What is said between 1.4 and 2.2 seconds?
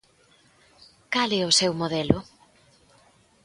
o seu modelo?